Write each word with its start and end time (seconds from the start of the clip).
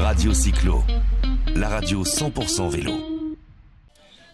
Radio 0.00 0.32
Cyclo, 0.32 0.82
la 1.54 1.68
radio 1.68 2.04
100% 2.04 2.68
vélo. 2.70 2.92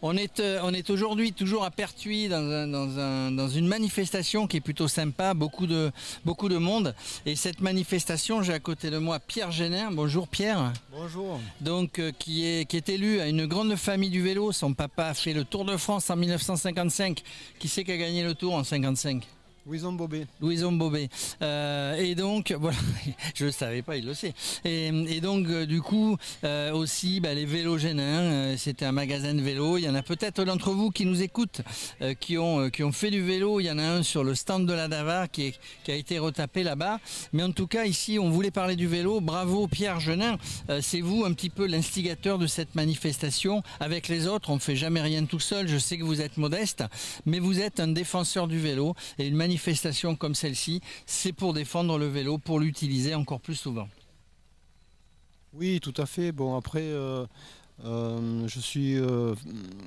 On 0.03 0.17
est, 0.17 0.41
euh, 0.41 0.61
on 0.63 0.73
est 0.75 0.91
aujourd'hui 0.91 1.33
toujours 1.33 1.65
à 1.65 1.71
Pertuis 1.71 2.29
dans, 2.29 2.37
un- 2.51 2.69
dans 2.69 2.99
un- 2.99 3.31
dans 3.33 3.49
une 3.49 3.67
manifestation 3.67 4.47
qui 4.47 4.59
est 4.59 4.61
plutôt 4.61 4.89
sympa, 4.89 5.35
beaucoup 5.35 5.67
de, 5.67 5.91
beaucoup 6.25 6.49
de 6.49 6.59
monde. 6.59 6.95
Et 7.25 7.35
cette 7.35 7.61
manifestation, 7.61 8.43
j'ai 8.43 8.53
à 8.53 8.61
côté 8.61 8.91
de 8.91 8.99
moi 8.99 9.19
Pierre 9.19 9.51
Génin. 9.51 9.91
Bonjour 9.91 10.29
Pierre. 10.29 10.73
Bonjour. 10.93 11.41
Donc, 11.61 11.99
euh, 11.99 12.13
qui, 12.17 12.47
est, 12.47 12.67
qui 12.69 12.77
est 12.77 12.89
élu 12.89 13.21
à 13.21 13.27
une 13.29 13.47
grande 13.47 13.75
famille 13.77 14.11
du 14.11 14.23
vélo. 14.23 14.53
Son 14.53 14.75
papa 14.75 15.07
a 15.07 15.15
fait 15.15 15.33
le 15.33 15.45
Tour 15.45 15.65
de 15.65 15.77
France 15.77 16.09
en 16.11 16.17
1955. 16.17 17.23
Qui 17.59 17.69
c'est 17.69 17.83
qui 17.83 17.93
a 17.93 17.97
gagné 17.97 18.23
le 18.23 18.35
Tour 18.35 18.55
en 18.55 18.63
55 18.65 19.23
Louison 19.67 19.93
Bobet. 19.93 20.29
Louison 20.41 20.71
Bobet. 20.71 21.09
Euh, 21.43 21.97
et 21.97 22.15
donc, 22.15 22.55
voilà, 22.61 22.77
je 23.35 23.47
ne 23.47 23.51
savais 23.51 23.83
pas, 23.83 23.97
il 23.97 24.07
le 24.07 24.15
sait. 24.15 24.33
Et, 24.65 25.21
donc, 25.21 25.49
euh, 25.49 25.67
du 25.67 25.83
coup, 25.83 26.17
euh, 26.45 26.71
aussi, 26.73 27.19
bah, 27.19 27.35
les 27.35 27.47
vélos 27.47 27.79
c'était 28.59 28.85
un 28.85 28.93
magasin 28.93 29.35
de 29.35 29.43
vélos. 29.43 29.79
Il 29.79 29.85
y 29.85 29.89
en 29.89 29.97
a 29.97 30.03
peut-être 30.03 30.45
d'entre 30.45 30.71
vous 30.71 30.91
qui 30.91 31.05
nous 31.05 31.21
écoutent, 31.21 31.63
qui, 32.21 32.39
ont, 32.39 32.71
fait 32.93 33.11
du 33.11 33.23
vélo. 33.23 33.59
Il 33.59 33.65
y 33.65 33.71
en 33.71 33.79
a 33.79 33.83
un 33.83 34.03
sur 34.05 34.23
le 34.23 34.37
stand 34.37 34.67
de 34.67 34.73
la 34.73 34.87
Davar 34.87 35.29
qui, 35.29 35.53
qui 35.83 35.91
a 35.91 35.97
été 35.97 36.21
retapé 36.21 36.63
là-bas. 36.63 37.01
Mais 37.33 37.43
en 37.43 37.51
tout 37.51 37.67
cas, 37.67 37.87
ici, 37.87 38.19
on 38.21 38.31
voulait 38.31 38.53
parler 38.53 38.77
du 38.77 38.87
vélo. 38.87 39.21
Bravo 39.21 39.67
Pierre 39.67 39.99
Genin. 39.99 40.39
C'est 40.81 41.01
vous 41.01 41.25
un 41.25 41.33
petit 41.33 41.51
peu 41.51 41.67
l'instigateur 41.67 42.39
de 42.39 42.47
cette 42.47 42.75
manifestation. 42.77 43.63
Avec 43.81 44.07
les 44.07 44.29
autres, 44.29 44.51
on 44.51 44.55
ne 44.55 44.61
fait 44.61 44.77
jamais 44.77 45.01
rien 45.01 45.25
tout 45.25 45.41
seul. 45.41 45.67
Je 45.67 45.79
sais 45.79 45.99
que 45.99 46.05
vous 46.05 46.21
êtes 46.21 46.37
modeste, 46.37 46.85
mais 47.25 47.41
vous 47.41 47.61
êtes 47.61 47.81
un 47.81 47.89
défenseur 47.89 48.47
du 48.47 48.59
vélo. 48.59 48.95
Et 49.19 49.27
une 49.27 49.35
manifestation 49.35 49.56
comme 50.19 50.35
celle-ci, 50.35 50.81
c'est 51.07 51.33
pour 51.33 51.55
défendre 51.55 51.99
le 51.99 52.07
vélo, 52.07 52.39
pour 52.39 52.61
l'utiliser 52.61 53.15
encore 53.15 53.41
plus 53.41 53.57
souvent. 53.57 53.89
Oui, 55.59 55.81
tout 55.81 55.95
à 55.97 56.05
fait. 56.05 56.33
Bon, 56.33 56.55
après, 56.57 56.83
euh, 56.83 57.25
euh, 57.85 58.47
je 58.47 58.61
suis, 58.61 58.99
euh, 58.99 59.35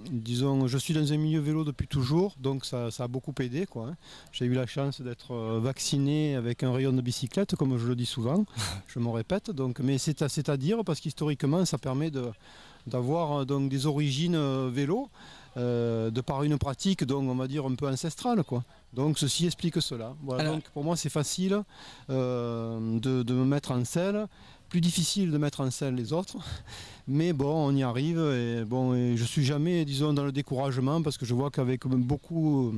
disons, 0.10 0.68
je 0.68 0.78
suis 0.80 0.96
dans 0.96 1.14
un 1.14 1.18
milieu 1.18 1.40
vélo 1.40 1.64
depuis 1.64 1.88
toujours, 1.88 2.36
donc 2.40 2.66
ça, 2.66 2.90
ça 2.90 3.04
a 3.04 3.08
beaucoup 3.08 3.34
aidé. 3.40 3.68
quoi, 3.68 3.90
hein. 3.90 3.96
J'ai 4.32 4.46
eu 4.46 4.54
la 4.54 4.66
chance 4.66 5.00
d'être 5.02 5.60
vacciné 5.60 6.36
avec 6.36 6.64
un 6.64 6.74
rayon 6.74 6.92
de 6.92 7.02
bicyclette, 7.02 7.56
comme 7.56 7.78
je 7.78 7.88
le 7.88 7.96
dis 7.96 8.08
souvent. 8.08 8.46
je 8.88 8.98
me 8.98 9.10
répète. 9.10 9.52
Donc, 9.52 9.80
mais 9.80 10.00
c'est 10.00 10.24
à, 10.24 10.30
c'est-à-dire 10.30 10.84
parce 10.84 11.00
qu'historiquement, 11.00 11.64
ça 11.66 11.78
permet 11.78 12.10
de, 12.10 12.32
d'avoir 12.88 13.46
donc 13.46 13.70
des 13.70 13.86
origines 13.86 14.70
vélo. 14.70 15.10
de 15.56 16.22
par 16.22 16.44
une 16.44 16.58
pratique 16.58 17.04
donc 17.04 17.28
on 17.30 17.36
va 17.36 17.48
dire 17.48 17.66
un 17.66 17.76
peu 17.76 17.88
ancestrale 17.88 18.44
quoi. 18.44 18.64
Donc 18.94 19.20
ceci 19.20 19.46
explique 19.46 19.82
cela. 19.82 20.16
Voilà, 20.24 20.42
Alors- 20.44 20.56
donc 20.56 20.64
pour 20.70 20.84
moi 20.84 20.96
c'est 20.96 21.10
facile 21.10 21.62
euh, 22.10 23.00
de, 23.00 23.24
de 23.24 23.34
me 23.34 23.46
mettre 23.46 23.72
en 23.72 23.86
selle 23.86 24.28
plus 24.70 24.82
difficile 24.82 25.32
de 25.32 25.38
mettre 25.40 25.62
en 25.62 25.72
scène 25.72 25.96
les 25.96 26.14
autres. 26.14 26.38
Mais 27.08 27.34
bon, 27.34 27.52
on 27.70 27.76
y 27.76 27.82
arrive 27.82 28.20
et 28.20 28.64
bon, 28.66 28.94
et 28.94 29.18
je 29.18 29.24
suis 29.24 29.44
jamais, 29.44 29.84
disons, 29.84 30.14
dans 30.14 30.24
le 30.24 30.32
découragement 30.32 31.02
parce 31.02 31.18
que 31.18 31.26
je 31.26 31.34
vois 31.34 31.50
qu'avec 31.50 31.88
beaucoup, 31.88 32.72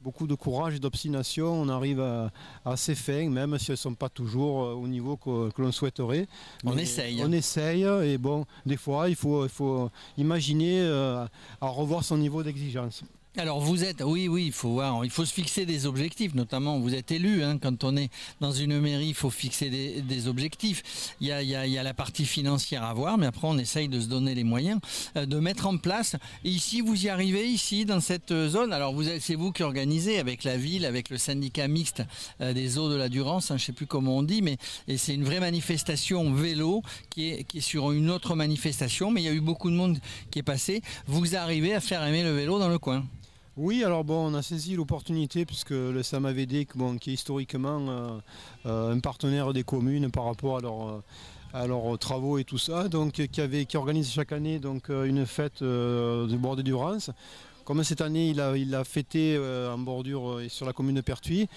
beaucoup 0.00 0.26
de 0.26 0.34
courage 0.34 0.76
et 0.76 0.78
d'obstination, 0.78 1.52
on 1.52 1.68
arrive 1.68 2.00
à, 2.00 2.30
à 2.64 2.78
ses 2.78 2.94
fins, 2.94 3.28
même 3.28 3.58
si 3.58 3.66
elles 3.70 3.74
ne 3.74 3.76
sont 3.76 3.94
pas 3.94 4.08
toujours 4.08 4.62
euh, 4.64 4.72
au 4.72 4.88
niveau 4.88 5.18
que, 5.18 5.50
que 5.50 5.60
l'on 5.60 5.70
souhaiterait. 5.70 6.26
On 6.64 6.72
Mais 6.74 6.84
essaye. 6.84 7.22
On 7.22 7.30
essaye 7.30 7.82
et 7.84 8.16
bon, 8.16 8.46
des 8.64 8.78
fois, 8.78 9.10
il 9.10 9.14
faut, 9.16 9.44
il 9.44 9.50
faut 9.50 9.90
imaginer 10.16 10.80
euh, 10.80 11.26
à 11.60 11.66
revoir 11.66 12.04
son 12.04 12.16
niveau 12.16 12.42
d'exigence. 12.42 13.02
Alors 13.38 13.60
vous 13.60 13.82
êtes, 13.82 14.02
oui, 14.04 14.28
oui, 14.28 14.44
il 14.44 14.52
faut 14.52 14.72
voir, 14.72 15.06
il 15.06 15.10
faut 15.10 15.24
se 15.24 15.32
fixer 15.32 15.64
des 15.64 15.86
objectifs, 15.86 16.34
notamment 16.34 16.78
vous 16.78 16.94
êtes 16.94 17.12
élu, 17.12 17.42
hein, 17.42 17.56
quand 17.56 17.82
on 17.82 17.96
est 17.96 18.10
dans 18.40 18.52
une 18.52 18.78
mairie, 18.78 19.08
il 19.08 19.14
faut 19.14 19.30
fixer 19.30 19.70
des, 19.70 20.28
objectifs. 20.28 21.14
Il 21.22 21.28
y, 21.28 21.32
a, 21.32 21.82
la 21.82 21.94
partie 21.94 22.26
financière 22.26 22.84
à 22.84 22.92
voir, 22.92 23.16
mais 23.16 23.24
après 23.24 23.48
on 23.48 23.56
essaye 23.56 23.88
de 23.88 24.00
se 24.00 24.06
donner 24.06 24.34
les 24.34 24.44
moyens 24.44 24.80
euh, 25.16 25.24
de 25.24 25.38
mettre 25.38 25.66
en 25.66 25.78
place. 25.78 26.14
Ici, 26.44 26.82
vous 26.82 27.06
y 27.06 27.08
arrivez, 27.08 27.48
ici, 27.48 27.86
dans 27.86 28.00
cette 28.00 28.34
zone. 28.48 28.70
Alors 28.70 28.92
vous, 28.92 29.04
c'est 29.18 29.34
vous 29.34 29.50
qui 29.50 29.62
organisez 29.62 30.18
avec 30.18 30.44
la 30.44 30.58
ville, 30.58 30.84
avec 30.84 31.08
le 31.08 31.16
syndicat 31.16 31.68
mixte 31.68 32.02
euh, 32.42 32.52
des 32.52 32.76
eaux 32.76 32.90
de 32.90 32.96
la 32.96 33.08
Durance, 33.08 33.50
hein, 33.50 33.56
je 33.56 33.64
sais 33.64 33.72
plus 33.72 33.86
comment 33.86 34.18
on 34.18 34.22
dit, 34.22 34.42
mais 34.42 34.58
c'est 34.98 35.14
une 35.14 35.24
vraie 35.24 35.40
manifestation 35.40 36.34
vélo 36.34 36.82
qui 37.08 37.46
qui 37.46 37.58
est 37.58 37.62
sur 37.62 37.92
une 37.92 38.10
autre 38.10 38.34
manifestation, 38.36 39.10
mais 39.10 39.22
il 39.22 39.24
y 39.24 39.28
a 39.28 39.32
eu 39.32 39.40
beaucoup 39.40 39.70
de 39.70 39.76
monde 39.76 39.98
qui 40.30 40.38
est 40.38 40.42
passé. 40.42 40.82
Vous 41.06 41.34
arrivez 41.34 41.74
à 41.74 41.80
faire 41.80 42.04
aimer 42.04 42.24
le 42.24 42.32
vélo 42.32 42.58
dans 42.58 42.68
le 42.68 42.78
coin. 42.78 43.06
Oui, 43.58 43.84
alors 43.84 44.02
bon, 44.02 44.32
on 44.32 44.34
a 44.34 44.40
saisi 44.40 44.76
l'opportunité 44.76 45.44
puisque 45.44 45.72
le 45.72 46.02
SAMAVD, 46.02 46.66
qui 46.98 47.10
est 47.10 47.12
historiquement 47.12 47.86
euh, 47.86 48.18
euh, 48.64 48.94
un 48.94 48.98
partenaire 48.98 49.52
des 49.52 49.62
communes 49.62 50.10
par 50.10 50.24
rapport 50.24 50.56
à 50.56 50.60
leurs 50.62 50.88
euh, 50.88 51.02
à 51.52 51.66
leurs 51.66 51.98
travaux 51.98 52.38
et 52.38 52.44
tout 52.44 52.56
ça, 52.56 52.88
donc 52.88 53.12
qui, 53.12 53.76
organise 53.76 54.10
chaque 54.10 54.32
année 54.32 54.58
une 54.88 55.26
fête 55.26 55.60
euh, 55.60 56.26
du 56.26 56.38
bord 56.38 56.56
de 56.56 56.62
Durance. 56.62 57.10
Comme 57.66 57.84
cette 57.84 58.00
année, 58.00 58.30
il 58.30 58.40
a, 58.40 58.56
il 58.56 58.74
a 58.74 58.84
fêté 58.84 59.38
en 59.38 59.76
bordure 59.76 60.40
sur 60.48 60.64
la 60.64 60.72
commune 60.72 60.96
de 60.96 61.02
Pertuis, 61.02 61.48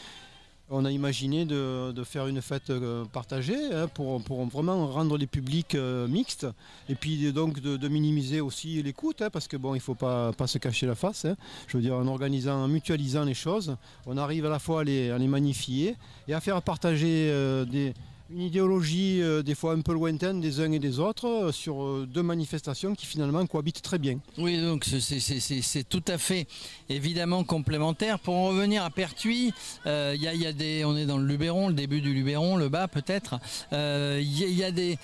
on 0.70 0.86
a 0.86 0.92
imaginé 0.92 1.46
de, 1.46 1.94
faire 2.04 2.28
une 2.28 2.42
fête 2.42 2.70
euh, 2.70 3.06
partagée 3.06 3.58
hein, 3.74 3.88
pour, 3.88 4.20
vraiment 4.48 4.88
rendre 4.88 5.18
les 5.18 5.28
publics 5.28 5.76
euh, 5.76 6.08
mixtes 6.08 6.48
et 6.90 6.96
puis 6.96 7.32
donc 7.32 7.60
de, 7.60 7.88
minimiser 7.88 8.42
aussi 8.42 8.82
les 8.82 8.94
coûts 8.94 9.14
hein, 9.22 9.30
parce 9.32 9.48
que 9.48 9.58
il 9.58 9.72
ne 9.74 9.80
faut 9.80 9.96
pas, 9.96 10.34
se 10.46 10.58
cacher 10.58 10.88
la 10.88 10.96
face. 10.96 11.26
hein. 11.26 11.36
Je 11.68 11.78
veux 11.78 11.84
dire 11.84 11.96
en 11.96 12.08
organisant, 12.08 12.64
en 12.64 12.68
mutualisant 12.68 13.24
les 13.24 13.34
choses, 13.34 13.76
on 14.06 14.18
arrive 14.18 14.46
à 14.46 14.50
la 14.50 14.60
fois 14.60 14.82
à 14.82 14.84
les, 14.84 15.12
à 15.12 15.18
les 15.18 15.28
magnifier 15.28 15.96
et 16.28 16.34
à 16.34 16.40
faire 16.40 16.62
partager 16.62 17.30
euh, 17.30 17.66
des, 17.66 17.94
une 18.32 18.42
idéologie 18.42 19.22
euh, 19.22 19.44
des 19.44 19.54
fois 19.56 19.74
un 19.74 19.82
peu 19.82 19.94
lointaine 19.94 20.42
des 20.42 20.60
uns 20.60 20.72
et 20.72 20.80
des 20.80 21.00
autres 21.00 21.28
euh, 21.28 21.52
sur 21.52 21.84
euh, 21.84 22.08
deux 22.12 22.24
manifestations 22.24 22.96
qui 22.96 23.06
finalement 23.06 23.46
cohabitent 23.46 23.82
très 23.82 24.00
bien. 24.00 24.20
Oui, 24.38 24.60
donc 24.62 24.86
c'est- 24.86 25.84
tout 25.90 26.04
à 26.08 26.18
fait 26.18 26.48
évidemment 26.90 27.44
complémentaire. 27.44 28.20
Pour 28.20 28.34
en 28.36 28.48
revenir 28.48 28.84
à 28.84 28.90
Pertuis, 28.90 29.54
y 29.86 30.84
on 30.86 30.98
est 30.98 31.06
dans 31.06 31.18
le 31.18 31.26
Luberon, 31.26 31.68
le 31.68 31.74
début 31.74 32.02
du 32.02 32.14
Luberon, 32.14 32.58
le 32.58 32.70
bas 32.70 32.88
peut-être. 32.88 33.40
Il 33.72 34.58
y, 34.58 34.64
a- 34.64 34.72
des, 34.72 34.98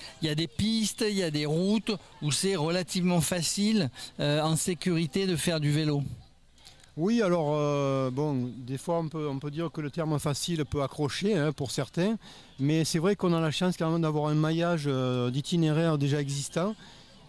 pistes, 0.48 1.06
il 1.08 1.16
y 1.16 1.24
a 1.24 1.32
des 1.32 1.46
routes 1.46 1.92
où 2.22 2.32
c'est 2.32 2.56
relativement 2.56 3.22
facile, 3.22 3.90
en 4.20 4.56
sécurité, 4.56 5.28
de 5.28 5.36
faire 5.36 5.60
du 5.60 5.72
vélo. 5.72 6.04
Oui, 6.98 7.22
alors 7.22 7.54
euh, 7.56 8.12
bon, 8.12 8.52
des 8.58 8.78
fois 8.78 9.00
on 9.00 9.08
peut, 9.08 9.28
on 9.28 9.40
peut 9.40 9.52
dire 9.52 9.72
que 9.72 9.80
le 9.80 9.90
terme 9.90 10.20
facile 10.20 10.66
peut 10.66 10.84
accrocher 10.84 11.36
hein, 11.38 11.54
pour 11.54 11.72
certains, 11.72 12.18
mais 12.60 12.84
c'est 12.84 13.00
vrai 13.00 13.16
qu'on 13.16 13.34
a 13.34 13.40
la 13.40 13.52
chance 13.52 13.78
quand 13.78 13.90
même 13.90 14.02
d'avoir 14.02 14.28
un 14.28 14.36
maillage 14.36 14.84
euh, 14.88 15.32
d'itinéraires 15.32 15.98
déjà 15.98 16.20
existant 16.20 16.76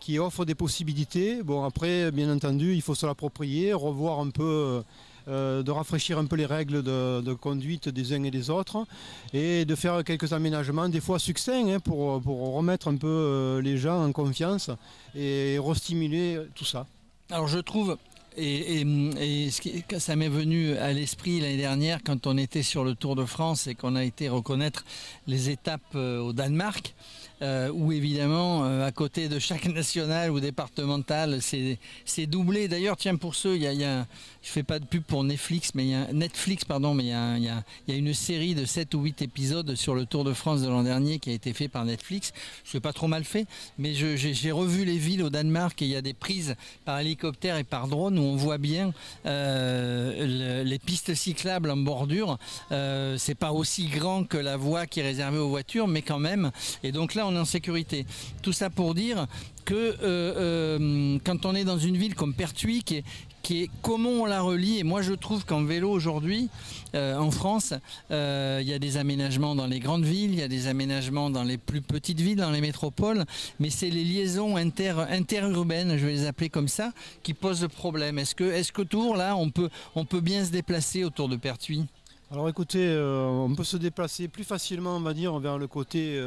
qui 0.00 0.18
offre 0.18 0.44
des 0.44 0.56
possibilités. 0.56 1.44
Bon 1.44 1.62
après, 1.62 2.10
bien 2.10 2.32
entendu, 2.34 2.74
il 2.74 2.82
faut 2.82 2.96
se 2.96 3.06
l'approprier, 3.06 3.72
revoir 3.72 4.18
un 4.18 4.30
peu, 4.30 4.82
euh, 5.28 5.62
de 5.62 5.70
rafraîchir 5.70 6.18
un 6.18 6.26
peu 6.26 6.34
les 6.34 6.46
règles 6.46 6.82
de, 6.82 7.32
conduite 7.34 7.88
des 7.88 8.12
uns 8.12 8.24
et 8.24 8.30
des 8.32 8.50
autres, 8.50 8.84
et 9.32 9.64
de 9.64 9.74
faire 9.76 10.02
quelques 10.02 10.32
aménagements, 10.32 10.88
des 10.88 11.00
fois 11.00 11.20
succincts, 11.20 11.68
hein, 11.68 11.78
pour, 11.78 12.20
pour 12.20 12.54
remettre 12.54 12.88
un 12.88 12.96
peu 12.96 13.06
euh, 13.06 13.62
les 13.62 13.78
gens 13.78 14.04
en 14.04 14.10
confiance 14.10 14.70
et 15.14 15.58
restimuler 15.64 16.40
tout 16.56 16.64
ça. 16.64 16.86
Alors 17.30 17.46
je 17.46 17.60
trouve, 17.60 17.96
et, 18.36 19.50
ce 19.50 19.60
qui- 19.60 19.84
ça 19.98 20.16
m'est 20.16 20.28
venu 20.28 20.76
à 20.76 20.92
l'esprit 20.92 21.40
l'année 21.40 21.56
dernière 21.56 22.00
quand 22.04 22.26
on 22.26 22.36
était 22.38 22.62
sur 22.62 22.84
le 22.84 22.94
Tour 22.94 23.16
de 23.16 23.24
France 23.24 23.66
et 23.66 23.74
qu'on 23.74 23.96
a 23.96 24.04
été 24.04 24.28
reconnaître 24.28 24.84
les 25.26 25.50
étapes 25.50 25.80
euh, 25.94 26.20
au 26.20 26.32
Danemark, 26.32 26.94
euh, 27.42 27.70
où 27.72 27.90
évidemment, 27.92 28.64
euh, 28.64 28.86
à 28.86 28.92
côté 28.92 29.28
de 29.28 29.38
chaque 29.38 29.66
national 29.74 30.30
ou 30.30 30.40
départemental, 30.40 31.40
c'est 31.42 32.26
doublé. 32.26 32.68
D'ailleurs, 32.68 32.96
tiens, 32.96 33.16
pour 33.16 33.34
ceux, 33.34 33.56
il 33.56 33.62
y 33.62 33.84
a, 33.84 34.06
je 34.42 34.48
fais 34.50 34.62
pas 34.62 34.78
de 34.78 34.84
pub 34.84 35.02
pour 35.02 35.24
Netflix, 35.24 35.72
mais 35.74 35.84
il 35.84 35.90
y 35.90 35.94
a 35.94 36.12
Netflix, 36.12 36.64
pardon, 36.64 36.94
mais 36.94 37.04
il 37.04 37.08
y 37.08 37.12
a, 37.12 37.38
y 37.38 37.48
a- 37.48 37.64
une 37.88 38.14
série 38.14 38.54
de 38.54 38.64
7 38.64 38.94
ou 38.94 39.02
8 39.02 39.22
épisodes 39.22 39.74
sur 39.74 39.94
le 39.94 40.06
Tour 40.06 40.24
de 40.24 40.32
France 40.32 40.62
de 40.62 40.68
l'an 40.68 40.82
dernier 40.82 41.18
qui 41.18 41.30
a 41.30 41.32
été 41.32 41.52
fait 41.52 41.68
par 41.68 41.84
Netflix. 41.84 42.32
Je 42.64 42.78
pas 42.78 42.92
trop 42.92 43.08
mal 43.08 43.24
fait, 43.24 43.46
mais 43.78 43.92
j'ai 43.94 44.52
revu 44.52 44.84
les 44.84 44.96
villes 44.98 45.22
au 45.22 45.30
Danemark 45.30 45.80
et 45.82 45.84
il 45.84 45.90
y 45.90 45.96
a 45.96 46.02
des 46.02 46.14
prises 46.14 46.54
par 46.84 46.98
hélicoptère 47.00 47.56
et 47.58 47.64
par 47.64 47.86
drone 47.88 48.18
on 48.22 48.36
voit 48.36 48.58
bien 48.58 48.92
euh, 49.26 50.62
le- 50.62 50.68
les 50.68 50.78
pistes 50.78 51.14
cyclables 51.14 51.70
en 51.70 51.76
bordure. 51.76 52.38
Euh, 52.70 53.16
c'est 53.18 53.34
pas 53.34 53.52
aussi 53.52 53.86
grand 53.86 54.24
que 54.24 54.36
la 54.38 54.56
voie 54.56 54.86
qui 54.86 55.00
est 55.00 55.04
réservée 55.04 55.38
aux 55.38 55.48
voitures, 55.48 55.88
mais 55.88 56.02
quand 56.02 56.18
même. 56.18 56.50
Et 56.82 56.92
donc 56.92 57.14
là, 57.14 57.26
on 57.26 57.34
est 57.34 57.38
en 57.38 57.44
sécurité. 57.44 58.06
Tout 58.42 58.52
ça 58.52 58.70
pour 58.70 58.94
dire 58.94 59.26
que 59.64 59.74
euh, 59.74 59.96
euh, 60.02 61.18
quand 61.24 61.46
on 61.46 61.54
est 61.54 61.64
dans 61.64 61.78
une 61.78 61.96
ville 61.96 62.14
comme 62.14 62.34
Pertuis, 62.34 62.82
qui 62.82 62.96
est, 62.96 63.04
qui 63.42 63.62
est 63.62 63.70
comment 63.82 64.10
on 64.10 64.24
la 64.24 64.40
relie, 64.40 64.78
et 64.78 64.84
moi 64.84 65.02
je 65.02 65.12
trouve 65.12 65.44
qu'en 65.44 65.64
vélo 65.64 65.90
aujourd'hui, 65.90 66.48
euh, 66.94 67.16
en 67.16 67.30
France, 67.30 67.74
euh, 68.10 68.58
il 68.62 68.68
y 68.68 68.72
a 68.72 68.78
des 68.78 68.96
aménagements 68.96 69.54
dans 69.54 69.66
les 69.66 69.80
grandes 69.80 70.04
villes, 70.04 70.32
il 70.32 70.38
y 70.38 70.42
a 70.42 70.48
des 70.48 70.66
aménagements 70.68 71.30
dans 71.30 71.42
les 71.42 71.58
plus 71.58 71.80
petites 71.80 72.20
villes, 72.20 72.36
dans 72.36 72.50
les 72.50 72.60
métropoles, 72.60 73.24
mais 73.60 73.70
c'est 73.70 73.90
les 73.90 74.04
liaisons 74.04 74.56
inter, 74.56 74.94
interurbaines, 75.10 75.96
je 75.96 76.06
vais 76.06 76.12
les 76.12 76.26
appeler 76.26 76.50
comme 76.50 76.68
ça, 76.68 76.92
qui 77.22 77.34
posent 77.34 77.62
le 77.62 77.68
problème. 77.68 78.18
Est-ce 78.18 78.34
que, 78.34 78.44
est-ce 78.44 78.72
qu'autour, 78.72 79.16
là, 79.16 79.36
on 79.36 79.50
peut, 79.50 79.70
on 79.94 80.04
peut 80.04 80.20
bien 80.20 80.44
se 80.44 80.50
déplacer 80.50 81.04
autour 81.04 81.28
de 81.28 81.36
Pertuis? 81.36 81.86
Alors 82.30 82.48
écoutez, 82.48 82.86
euh, 82.86 83.26
on 83.26 83.54
peut 83.54 83.64
se 83.64 83.76
déplacer 83.76 84.28
plus 84.28 84.44
facilement, 84.44 84.96
on 84.96 85.00
va 85.00 85.14
dire, 85.14 85.38
vers 85.38 85.58
le 85.58 85.66
côté 85.66 86.18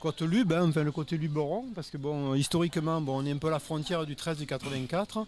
côte 0.00 0.22
Lube, 0.22 0.52
hein, 0.52 0.68
enfin 0.68 0.82
le 0.82 0.92
côté 0.92 1.16
Luberon, 1.16 1.64
parce 1.74 1.90
que 1.90 1.96
bon, 1.96 2.34
historiquement, 2.34 3.00
bon, 3.00 3.22
on 3.22 3.26
est 3.26 3.32
un 3.32 3.38
peu 3.38 3.48
à 3.48 3.52
la 3.52 3.58
frontière 3.58 4.04
du 4.04 4.14
13 4.14 4.38
du 4.38 4.46
84. 4.46 5.26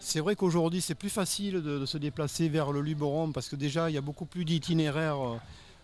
C'est 0.00 0.20
vrai 0.20 0.36
qu'aujourd'hui, 0.36 0.80
c'est 0.80 0.94
plus 0.94 1.10
facile 1.10 1.62
de, 1.62 1.84
se 1.84 1.98
déplacer 1.98 2.48
vers 2.48 2.72
le 2.72 2.80
Luberon 2.80 3.32
parce 3.32 3.48
que 3.48 3.56
déjà, 3.56 3.90
il 3.90 3.94
y 3.94 3.98
a 3.98 4.02
beaucoup 4.02 4.26
plus 4.26 4.44
d'itinéraires 4.44 5.26
euh, 5.26 5.36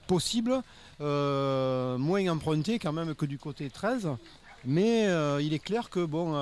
possibles, 0.07 0.61
euh, 1.01 1.99
moins 1.99 2.27
empruntés 2.29 2.79
quand 2.79 2.93
même 2.93 3.15
que 3.15 3.27
du 3.27 3.39
côté 3.39 3.71
13. 3.71 4.09
Mais 4.65 5.07
euh, 5.09 5.43
il 5.43 5.53
est 5.53 5.59
clair 5.59 5.91
que 5.91 6.05
bon, 6.05 6.33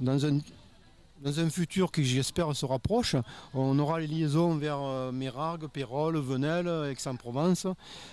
dans 0.00 0.26
un 0.26 0.38
dans 1.20 1.40
un 1.40 1.50
futur 1.50 1.92
qui 1.92 2.04
j'espère 2.04 2.54
se 2.56 2.64
rapproche, 2.64 3.16
on 3.54 3.78
aura 3.78 4.00
les 4.00 4.06
liaisons 4.06 4.56
vers 4.56 4.78
euh, 4.80 5.12
Mérargues, 5.12 5.68
Pérol, 5.68 6.18
Venelle, 6.18 6.68
Aix-en-Provence 6.90 7.66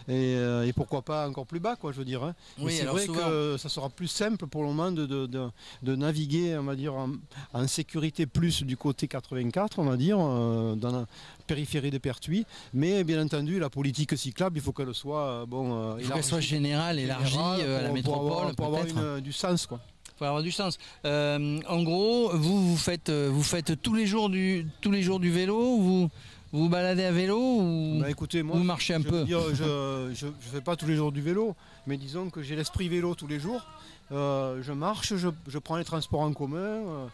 euh, 0.09 0.63
et, 0.63 0.73
pourquoi 0.73 1.01
pas 1.01 1.27
encore 1.27 1.45
plus 1.45 1.59
bas, 1.59 1.75
quoi, 1.75 1.91
je 1.91 1.97
veux 1.97 2.05
dire. 2.05 2.23
Hein. 2.23 2.35
c'est 2.69 2.83
vrai 2.83 3.07
que 3.07 3.55
ça 3.57 3.69
sera 3.69 3.89
plus 3.89 4.07
simple 4.07 4.47
pour 4.47 4.61
le 4.61 4.67
moment 4.67 4.91
de, 4.91 5.05
de, 5.05 5.95
naviguer, 5.95 6.57
on 6.57 6.63
va 6.63 6.75
dire, 6.75 6.93
en, 6.93 7.67
sécurité 7.67 8.25
plus 8.25 8.63
du 8.63 8.77
côté 8.77 9.07
84, 9.07 9.79
on 9.79 9.85
va 9.85 9.97
dire, 9.97 10.17
euh, 10.19 10.75
dans 10.75 10.91
la 10.91 11.05
périphérie 11.47 11.91
de 11.91 11.97
Pertuis. 11.97 12.45
Mais 12.73 13.03
bien 13.03 13.23
entendu, 13.23 13.59
la 13.59 13.69
politique 13.69 14.17
cyclable, 14.17 14.57
il 14.57 14.61
faut 14.61 14.73
qu'elle 14.73 14.93
soit 14.93 15.45
bon. 15.45 15.97
il 15.97 16.05
faut 16.05 16.13
qu'elle 16.13 16.23
soit 16.23 16.39
générale, 16.39 16.99
élargie 16.99 17.37
à 17.37 17.81
la 17.81 17.91
métropole, 17.91 18.55
pour 18.55 18.65
avoir, 18.65 18.85
pour 18.85 18.95
avoir 18.95 19.21
du 19.21 19.31
sens, 19.31 19.65
quoi 19.65 19.79
faut 20.17 20.25
avoir 20.25 20.43
du 20.43 20.51
sens. 20.51 20.77
Euh, 21.05 21.59
en 21.67 21.83
gros, 21.83 22.29
vous 22.33 22.69
vous 22.69 22.77
faites 22.77 23.09
euh, 23.09 23.29
vous 23.31 23.43
faites 23.43 23.81
tous 23.81 23.93
les 23.93 24.05
jours 24.05 24.29
du 24.29 24.67
tous 24.81 24.91
les 24.91 25.01
jours 25.01 25.19
du 25.19 25.31
vélo, 25.31 25.77
vous 25.77 26.09
vous, 26.53 26.69
baladez 26.69 27.03
à 27.03 27.11
vélo 27.11 27.37
ou 27.37 27.99
bah, 27.99 28.09
écoutez, 28.09 28.41
moi, 28.41 28.55
vous 28.55 28.63
marchez 28.63 28.93
un 28.93 29.01
peu 29.01 29.25
Je 29.27 29.35
ne 30.25 30.31
fais 30.39 30.61
pas 30.61 30.75
tous 30.75 30.87
les 30.87 30.95
jours 30.95 31.11
du 31.11 31.21
vélo, 31.21 31.55
mais 31.85 31.97
disons 31.97 32.29
que 32.29 32.41
j'ai 32.41 32.55
l'esprit 32.55 32.87
vélo 32.87 33.15
tous 33.15 33.27
les 33.27 33.39
jours. 33.39 33.61
Euh, 34.11 34.63
je 34.63 34.71
marche, 34.71 35.13
je, 35.15 35.57
prends 35.59 35.75
les 35.75 35.83
transports 35.83 36.21
en 36.21 36.31
commun, 36.31 37.09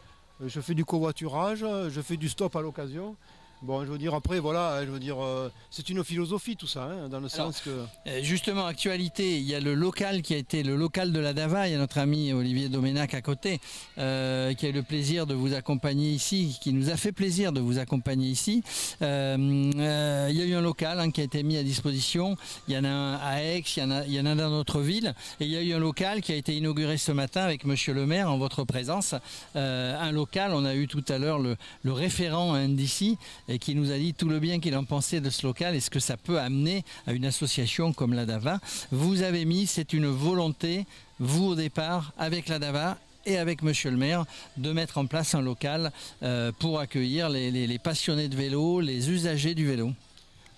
je 0.45 0.61
fais 0.61 0.75
du 0.75 0.85
covoiturage, 0.85 1.65
je 1.89 2.01
fais 2.01 2.15
du 2.15 2.29
stop 2.29 2.55
à 2.55 2.61
l'occasion. 2.61 3.15
Bon, 3.63 3.85
je 3.85 3.91
veux 3.93 3.97
dire, 3.97 4.13
après, 4.13 4.41
voilà, 4.41 4.83
je 4.85 4.91
veux 4.91 4.99
dire, 4.99 5.23
euh, 5.23 5.49
c'est 5.69 5.89
une 5.89 6.03
philosophie 6.03 6.57
tout 6.57 6.67
ça, 6.67 6.83
hein, 6.83 7.07
dans 7.07 7.21
le 7.21 7.29
sens 7.29 7.61
que. 7.61 7.69
Euh, 7.69 8.19
justement, 8.21 8.65
actualité, 8.65 9.37
il 9.37 9.43
y 9.43 9.55
a 9.55 9.61
le 9.61 9.73
local 9.73 10.21
qui 10.21 10.33
a 10.33 10.37
été 10.37 10.63
le 10.63 10.75
local 10.75 11.13
de 11.13 11.19
la 11.21 11.31
DAVA, 11.31 11.69
il 11.69 11.71
y 11.71 11.75
a 11.75 11.77
notre 11.77 11.97
ami 11.97 12.33
Olivier 12.33 12.67
Doménac 12.67 13.13
à 13.13 13.21
côté, 13.21 13.61
euh, 13.99 14.53
qui 14.53 14.65
a 14.65 14.69
eu 14.69 14.73
le 14.73 14.83
plaisir 14.83 15.25
de 15.27 15.33
vous 15.33 15.53
accompagner 15.53 16.09
ici, 16.09 16.59
qui 16.61 16.73
nous 16.73 16.89
a 16.89 16.97
fait 16.97 17.13
plaisir 17.13 17.53
de 17.53 17.61
vous 17.61 17.79
accompagner 17.79 18.27
ici. 18.27 18.63
il 18.99 19.05
y 19.05 19.81
a 19.81 20.45
eu 20.45 20.55
un 20.55 20.61
local 20.61 20.99
hein, 20.99 21.09
qui 21.09 21.21
a 21.21 21.23
été 21.23 21.41
mis 21.41 21.55
à 21.55 21.63
disposition, 21.63 22.35
il 22.67 22.73
y 22.73 22.77
en 22.77 22.83
a 22.83 22.89
un 22.89 23.15
à 23.15 23.43
Aix, 23.43 23.63
il 23.77 23.79
y 23.79 23.83
en 23.83 23.91
a, 23.91 24.05
il 24.05 24.13
y 24.13 24.19
en 24.19 24.25
a 24.25 24.35
dans 24.35 24.49
notre 24.49 24.81
ville, 24.81 25.15
et 25.39 25.45
il 25.45 25.51
y 25.51 25.55
a 25.55 25.61
eu 25.61 25.71
un 25.71 25.79
local 25.79 26.19
qui 26.19 26.33
a 26.33 26.35
été 26.35 26.53
inauguré 26.53 26.97
ce 26.97 27.13
matin 27.13 27.43
avec 27.43 27.63
monsieur 27.63 27.93
le 27.93 28.05
maire 28.05 28.29
en 28.29 28.37
votre 28.37 28.65
présence. 28.65 29.15
un 29.55 30.11
local, 30.11 30.51
on 30.53 30.65
a 30.65 30.75
eu 30.75 30.89
tout 30.89 31.05
à 31.07 31.17
l'heure 31.17 31.39
le, 31.39 31.55
le 31.83 31.93
référent 31.93 32.67
d'ici 32.67 33.17
et 33.52 33.52
qui 33.59 33.75
nous 33.75 33.91
a 33.91 33.97
dit 33.97 34.13
tout 34.13 34.29
le 34.29 34.39
bien 34.39 34.59
qu'il 34.59 34.75
en 34.75 34.83
pensait 34.83 35.21
de 35.21 35.29
ce 35.29 35.45
local 35.45 35.75
et 35.75 35.79
ce 35.79 35.89
que 35.89 35.99
ça 35.99 36.17
peut 36.17 36.39
amener 36.39 36.83
à 37.07 37.13
une 37.13 37.25
association 37.25 37.93
comme 37.93 38.13
la 38.13 38.25
DAVA. 38.25 38.59
Vous 38.91 39.21
avez 39.21 39.45
mis, 39.45 39.67
c'est 39.67 39.93
une 39.93 40.07
volonté, 40.07 40.85
vous 41.19 41.49
au 41.49 41.55
départ, 41.55 42.13
avec 42.17 42.47
la 42.47 42.59
DAVA 42.59 42.97
et 43.25 43.37
avec 43.37 43.61
Monsieur 43.61 43.91
le 43.91 43.97
maire 43.97 44.25
de 44.57 44.71
mettre 44.71 44.97
en 44.97 45.05
place 45.05 45.35
un 45.35 45.41
local 45.41 45.91
euh, 46.23 46.51
pour 46.59 46.79
accueillir 46.79 47.29
les, 47.29 47.79
passionnés 47.79 48.27
de 48.27 48.35
vélo, 48.35 48.79
les 48.79 49.09
usagers 49.09 49.55
du 49.55 49.65
vélo. 49.65 49.91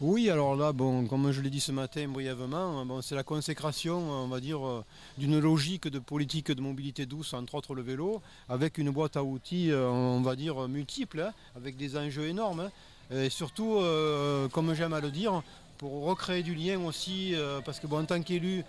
Oui, 0.01 0.29
alors 0.29 0.57
là, 0.57 0.73
bon, 0.73 1.07
comme 1.07 1.31
je 1.31 1.39
l'ai 1.39 1.49
dit 1.49 1.61
ce 1.61 1.71
matin 1.71 2.05
brièvement, 2.09 2.85
bon, 2.85 3.01
c'est 3.01 3.15
la 3.15 3.23
consécration, 3.23 3.97
on 3.97 4.27
va 4.27 4.41
dire, 4.41 4.67
euh, 4.67 4.83
d'une 5.17 5.39
logique 5.39 5.87
de 5.87 5.99
politique 5.99 6.51
de 6.51 6.59
mobilité 6.59 7.05
douce, 7.05 7.33
entre 7.33 7.55
autres 7.55 7.73
le 7.73 7.81
vélo, 7.81 8.21
avec 8.49 8.77
une 8.77 8.89
boîte 8.89 9.15
à 9.15 9.23
outils, 9.23 9.71
euh, 9.71 9.87
on 9.87 10.19
va 10.19 10.35
dire, 10.35 10.67
multiple, 10.67 11.21
hein, 11.21 11.33
avec 11.55 11.77
des 11.77 11.95
enjeux 11.95 12.25
énormes. 12.25 12.59
Hein. 12.59 12.71
Et 13.09 13.29
surtout, 13.29 13.77
euh, 13.77 14.49
comme 14.49 14.73
j'aime 14.73 14.91
à 14.91 14.99
le 14.99 15.11
dire, 15.11 15.41
pour 15.77 16.03
recréer 16.03 16.43
du 16.43 16.55
lien 16.55 16.77
aussi, 16.81 17.33
parce 17.65 17.81
que 17.81 17.87
bon, 17.87 17.99
en 17.99 18.05
tant 18.05 18.21
qu'élu, 18.21 18.63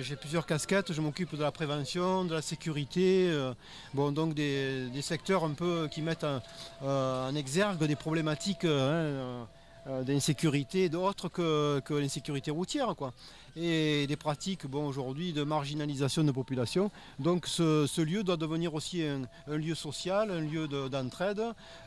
j'ai 0.00 0.14
plusieurs 0.14 0.44
casquettes, 0.44 0.92
je 0.92 1.00
m'occupe 1.00 1.34
de 1.34 1.42
la 1.42 1.50
prévention, 1.50 2.26
de 2.26 2.34
la 2.34 2.42
sécurité, 2.42 3.34
bon, 3.94 4.12
donc 4.12 4.34
des, 4.34 4.90
secteurs 5.00 5.44
un 5.44 5.52
peu 5.52 5.88
qui 5.90 6.02
mettent 6.02 6.26
en, 6.82 7.34
exergue 7.34 7.82
des 7.84 7.96
problématiques. 7.96 8.66
Hein, 8.66 8.68
euh, 8.68 9.44
d'insécurité 9.86 10.88
d'autres 10.88 11.28
que, 11.28 11.82
l'insécurité 11.90 12.50
routière. 12.50 12.94
Quoi. 12.96 13.12
Et 13.56 14.06
des 14.06 14.16
pratiques 14.16 14.66
bon, 14.66 14.86
aujourd'hui 14.86 15.32
de 15.32 15.42
marginalisation 15.42 16.24
de 16.24 16.32
population. 16.32 16.90
Donc 17.18 17.46
ce, 17.46 18.00
lieu 18.00 18.24
doit 18.24 18.36
devenir 18.36 18.74
aussi 18.74 19.02
un, 19.02 19.56
lieu 19.56 19.74
social, 19.74 20.30
un 20.30 20.40
lieu 20.40 20.68
d'entraide, 20.88 21.42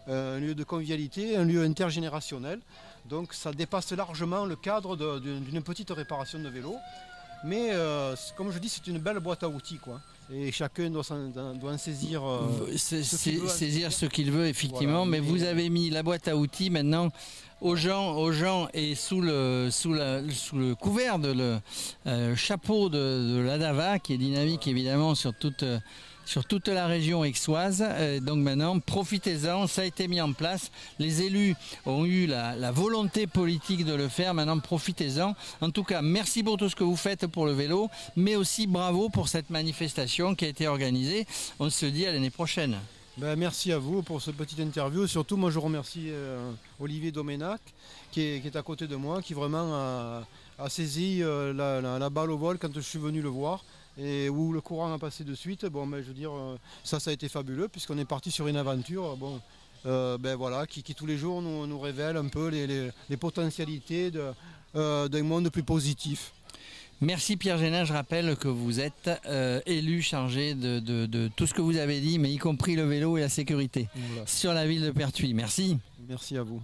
euh, 0.08 0.38
un 0.38 0.40
lieu 0.40 0.56
de 0.56 0.64
convivialité, 0.64 1.36
un 1.36 1.46
lieu 1.46 1.64
intergénérationnel. 1.64 2.60
Donc 3.06 3.34
ça 3.34 3.52
dépasse 3.52 3.92
largement 3.92 4.46
le 4.46 4.56
cadre 4.56 5.20
d'une 5.20 5.64
petite 5.64 5.92
réparation 5.92 6.40
de 6.40 6.50
vélo. 6.50 6.76
Mais 7.44 7.70
euh, 7.72 8.16
comme 8.36 8.52
je 8.52 8.60
dis, 8.60 8.70
c'est 8.70 8.88
une 8.88 9.00
belle 9.00 9.20
boîte 9.20 9.44
à 9.44 9.50
outils. 9.50 9.78
Quoi 9.78 10.02
et 10.34 10.52
chacun 10.52 10.90
doit, 10.90 11.04
en, 11.10 11.78
saisir, 11.78 12.22
saisir 12.78 13.94
ce 13.94 14.06
qu'il 14.06 14.32
veut 14.32 14.48
effectivement. 14.48 15.06
mais, 15.06 15.20
vous 15.20 15.44
avez 15.44 15.70
mis 15.70 15.90
la 15.90 16.04
boîte 16.04 16.28
à 16.28 16.36
outils 16.36 16.70
maintenant 16.70 17.10
aux 17.62 17.76
gens, 17.76 18.18
aux 18.18 18.32
gens 18.32 18.68
et 18.74 18.94
sous 18.94 19.22
le, 19.22 19.70
sous 19.72 19.96
sous 20.32 20.58
le 20.58 20.76
couvert 20.76 21.18
de 21.18 21.32
le 21.32 21.60
euh, 22.06 22.36
chapeau 22.36 22.90
de, 22.90 23.42
la 23.44 23.58
DAVA 23.58 24.00
qui 24.00 24.14
est 24.14 24.18
dynamique 24.18 24.68
évidemment 24.68 25.16
sur 25.16 25.34
toute, 25.34 25.64
sur 26.28 26.46
toute 26.46 26.68
la 26.68 26.86
région 26.86 27.24
aixoise. 27.24 27.84
Euh, 27.88 28.20
donc 28.20 28.40
maintenant, 28.40 28.80
profitez-en, 28.80 29.66
ça 29.66 29.82
a 29.82 29.86
été 29.86 30.08
mis 30.08 30.22
en 30.22 30.34
place. 30.34 30.72
Les 31.00 31.24
élus 31.24 31.56
ont 31.86 32.06
eu 32.06 32.28
la, 32.28 32.56
la 32.56 32.72
volonté 32.72 33.26
politique 33.26 33.86
de 33.86 33.94
le 33.94 34.10
faire. 34.10 34.34
Maintenant, 34.34 34.60
profitez-en. 34.60 35.34
En 35.62 35.72
tout 35.72 35.84
cas, 35.84 36.02
merci 36.02 36.44
pour 36.44 36.58
tout 36.58 36.70
ce 36.70 36.76
que 36.76 36.84
vous 36.84 36.98
faites 36.98 37.26
pour 37.28 37.46
le 37.46 37.54
vélo, 37.54 37.90
mais 38.16 38.36
aussi 38.36 38.68
bravo 38.68 39.10
pour 39.10 39.30
cette 39.30 39.50
manifestation 39.50 40.36
qui 40.36 40.46
a 40.46 40.50
été 40.50 40.68
organisée. 40.68 41.26
On 41.60 41.70
se 41.70 41.86
dit 41.86 42.06
à 42.06 42.12
l'année 42.12 42.30
prochaine. 42.30 42.78
Ben, 43.18 43.36
merci 43.36 43.72
à 43.72 43.80
vous 43.80 44.04
pour 44.04 44.22
cette 44.22 44.36
petite 44.36 44.60
interview. 44.60 45.08
Surtout, 45.08 45.38
moi, 45.38 45.50
je 45.50 45.58
remercie 45.58 46.10
euh, 46.10 46.52
Olivier 46.80 47.12
Doménac, 47.12 47.62
qui 48.12 48.22
est, 48.22 48.56
à 48.56 48.62
côté 48.62 48.86
de 48.86 48.96
moi, 48.96 49.24
qui 49.24 49.34
vraiment 49.34 49.74
a, 49.74 50.70
saisi 50.70 51.24
euh, 51.24 51.52
la, 51.54 52.10
balle 52.12 52.30
au 52.30 52.38
vol 52.38 52.60
quand 52.60 52.72
je 52.76 52.80
suis 52.80 53.00
venu 53.00 53.22
le 53.22 53.30
voir 53.30 53.64
et 53.98 54.30
où 54.30 54.54
le 54.54 54.62
courant 54.62 54.94
a 54.94 55.00
passé 55.00 55.24
de 55.24 55.36
suite. 55.36 55.66
Bon, 55.66 55.88
ben, 55.88 56.02
je 56.02 56.08
veux 56.08 56.14
dire, 56.14 56.32
euh, 56.32 56.58
ça, 56.84 57.00
ça 57.00 57.12
a 57.12 57.14
été 57.14 57.30
fabuleux 57.30 57.68
puisqu'on 57.68 57.98
est 57.98 58.06
parti 58.06 58.32
sur 58.32 58.48
une 58.48 58.58
aventure. 58.58 59.18
Bon, 59.18 59.40
ben 59.86 60.36
voilà, 60.36 60.68
qui, 60.68 60.84
tous 60.84 61.06
les 61.06 61.18
jours 61.18 61.42
nous, 61.42 61.80
révèle 61.80 62.18
un 62.18 62.28
peu 62.28 62.50
les, 62.50 63.18
potentialités 63.18 64.12
d'un 64.74 65.24
monde 65.24 65.50
plus 65.50 65.64
positif. 65.64 66.34
Merci 67.00 67.38
Pierre 67.38 67.60
Génin, 67.60 67.86
je 67.86 67.94
rappelle 67.94 68.36
que 68.38 68.48
vous 68.48 68.80
êtes 68.80 69.12
euh, 69.28 69.62
élu 69.68 70.02
chargé 70.02 70.56
de, 70.56 71.30
tout 71.36 71.46
ce 71.46 71.54
que 71.54 71.62
vous 71.62 71.78
avez 71.78 72.00
dit, 72.00 72.18
mais 72.18 72.32
y 72.32 72.38
compris 72.38 72.76
le 72.76 72.84
vélo 72.84 73.18
et 73.18 73.22
la 73.22 73.30
sécurité 73.30 73.88
sur 74.26 74.54
la 74.54 74.66
ville 74.66 74.82
de 74.82 74.92
Pertuis. 74.92 75.34
Merci. 75.34 75.78
Merci 76.08 76.38
à 76.38 76.44
vous. 76.44 76.62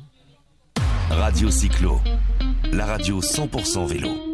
Radio 1.10 1.52
Cyclo, 1.52 2.00
la 2.72 2.88
radio 2.88 3.22
100% 3.22 3.86
vélo. 3.86 4.33